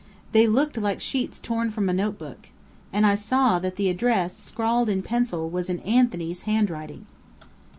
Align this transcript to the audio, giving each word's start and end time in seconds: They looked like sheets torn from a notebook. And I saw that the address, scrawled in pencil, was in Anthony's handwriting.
They 0.31 0.47
looked 0.47 0.77
like 0.77 0.99
sheets 0.99 1.37
torn 1.37 1.69
from 1.69 1.87
a 1.87 1.93
notebook. 1.93 2.49
And 2.91 3.05
I 3.05 3.13
saw 3.13 3.59
that 3.59 3.75
the 3.75 3.87
address, 3.87 4.35
scrawled 4.35 4.89
in 4.89 5.03
pencil, 5.03 5.47
was 5.47 5.69
in 5.69 5.79
Anthony's 5.81 6.41
handwriting. 6.41 7.05